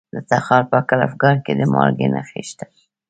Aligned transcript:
د 0.13 0.15
تخار 0.31 0.63
په 0.71 0.77
کلفګان 0.89 1.37
کې 1.45 1.53
د 1.59 1.61
مالګې 1.73 2.07
نښې 2.13 2.41
شته. 2.49 2.65